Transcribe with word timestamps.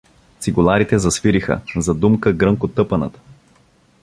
Цигуларите 0.43 0.99
засвириха, 0.99 1.61
задумка 1.75 2.33
гръмко 2.33 2.67
тъпанът. 2.67 3.21